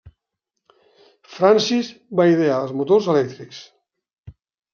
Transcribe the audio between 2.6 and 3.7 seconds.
els motors elèctrics.